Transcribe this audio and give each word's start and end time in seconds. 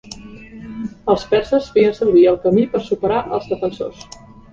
Els 1.13 1.25
perses 1.33 1.67
feien 1.75 1.93
servir 1.97 2.23
el 2.31 2.39
camí 2.47 2.63
per 2.73 2.81
superar 2.87 3.21
els 3.39 3.51
defensors. 3.53 4.09